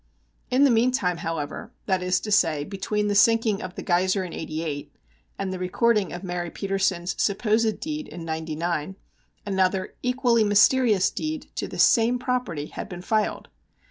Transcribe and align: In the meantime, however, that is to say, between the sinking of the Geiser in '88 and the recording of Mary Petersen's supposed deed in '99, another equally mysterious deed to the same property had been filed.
In 0.49 0.63
the 0.63 0.71
meantime, 0.71 1.17
however, 1.17 1.71
that 1.85 2.01
is 2.01 2.19
to 2.21 2.31
say, 2.31 2.63
between 2.63 3.07
the 3.07 3.13
sinking 3.13 3.61
of 3.61 3.75
the 3.75 3.83
Geiser 3.83 4.23
in 4.23 4.33
'88 4.33 4.91
and 5.37 5.53
the 5.53 5.59
recording 5.59 6.11
of 6.11 6.23
Mary 6.23 6.49
Petersen's 6.49 7.13
supposed 7.21 7.79
deed 7.79 8.07
in 8.07 8.25
'99, 8.25 8.95
another 9.45 9.93
equally 10.01 10.43
mysterious 10.43 11.11
deed 11.11 11.51
to 11.53 11.67
the 11.67 11.77
same 11.77 12.17
property 12.17 12.65
had 12.65 12.89
been 12.89 13.03
filed. 13.03 13.49